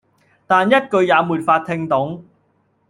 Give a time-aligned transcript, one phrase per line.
[0.47, 2.25] 但一句也沒法聽懂